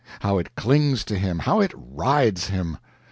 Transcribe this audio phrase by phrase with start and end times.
[0.21, 2.79] how it clings to him, how it rides him!